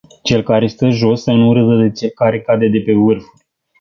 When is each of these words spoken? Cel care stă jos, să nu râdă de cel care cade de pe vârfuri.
Cel 0.23 0.41
care 0.43 0.67
stă 0.67 0.89
jos, 0.89 1.23
să 1.23 1.31
nu 1.31 1.53
râdă 1.53 1.75
de 1.81 1.91
cel 1.91 2.09
care 2.09 2.41
cade 2.41 2.67
de 2.67 2.81
pe 2.85 2.93
vârfuri. 2.93 3.41